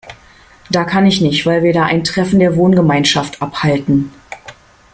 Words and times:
Da 0.71 0.83
kann 0.83 1.05
ich 1.05 1.21
nicht, 1.21 1.45
weil 1.45 1.61
wir 1.61 1.73
da 1.73 1.85
ein 1.85 2.03
Treffen 2.03 2.39
der 2.39 2.55
Wohngemeinschaft 2.55 3.39
abhalten. 3.39 4.11